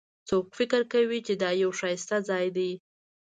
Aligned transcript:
څوک 0.27 0.45
فکر 0.57 0.81
کوي 0.93 1.19
چې 1.27 1.33
دا 1.41 1.49
یو 1.63 1.71
ښایسته 1.79 2.17
ځای 2.29 2.47
ده 2.55 2.69